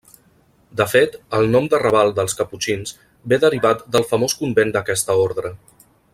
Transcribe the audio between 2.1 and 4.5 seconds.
dels Caputxins ve derivat del famós